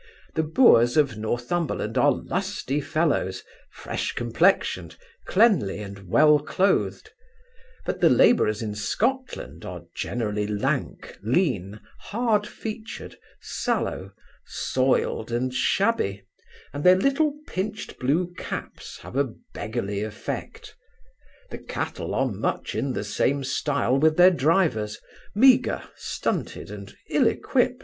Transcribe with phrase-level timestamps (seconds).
[0.33, 7.11] The boors of Northumberland are lusty fellows, fresh complexioned, cleanly, and well cloathed;
[7.85, 14.11] but the labourers in Scotland are generally lank, lean, hard featured, sallow,
[14.43, 16.23] soiled, and shabby,
[16.73, 20.75] and their little pinched blue caps have a beggarly effect.
[21.51, 24.99] The cattle are much in the same stile with their drivers,
[25.35, 27.77] meagre, stunted, and ill equipt.